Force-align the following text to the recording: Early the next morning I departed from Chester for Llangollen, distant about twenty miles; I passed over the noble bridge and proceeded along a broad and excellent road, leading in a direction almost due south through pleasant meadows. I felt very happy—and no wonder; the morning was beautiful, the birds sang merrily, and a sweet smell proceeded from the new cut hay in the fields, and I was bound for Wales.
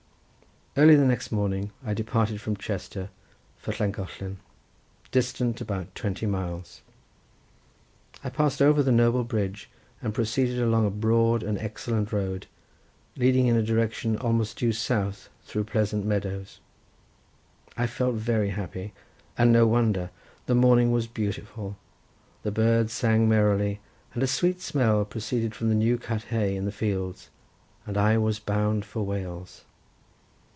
Early 0.77 0.95
the 0.95 1.03
next 1.03 1.33
morning 1.33 1.71
I 1.85 1.93
departed 1.93 2.39
from 2.39 2.55
Chester 2.55 3.09
for 3.57 3.73
Llangollen, 3.77 4.37
distant 5.11 5.59
about 5.59 5.93
twenty 5.95 6.25
miles; 6.25 6.79
I 8.23 8.29
passed 8.29 8.61
over 8.61 8.81
the 8.81 8.89
noble 8.93 9.25
bridge 9.25 9.69
and 10.01 10.13
proceeded 10.13 10.61
along 10.61 10.85
a 10.85 10.89
broad 10.89 11.43
and 11.43 11.57
excellent 11.57 12.13
road, 12.13 12.47
leading 13.17 13.47
in 13.47 13.57
a 13.57 13.61
direction 13.61 14.15
almost 14.15 14.59
due 14.59 14.71
south 14.71 15.27
through 15.43 15.65
pleasant 15.65 16.05
meadows. 16.05 16.61
I 17.75 17.85
felt 17.85 18.15
very 18.15 18.51
happy—and 18.51 19.51
no 19.51 19.67
wonder; 19.67 20.09
the 20.45 20.55
morning 20.55 20.93
was 20.93 21.05
beautiful, 21.05 21.77
the 22.43 22.51
birds 22.51 22.93
sang 22.93 23.27
merrily, 23.27 23.81
and 24.13 24.23
a 24.23 24.27
sweet 24.27 24.61
smell 24.61 25.03
proceeded 25.03 25.53
from 25.53 25.67
the 25.67 25.75
new 25.75 25.97
cut 25.97 26.23
hay 26.31 26.55
in 26.55 26.63
the 26.63 26.71
fields, 26.71 27.29
and 27.85 27.97
I 27.97 28.17
was 28.17 28.39
bound 28.39 28.85
for 28.85 29.03
Wales. 29.03 29.65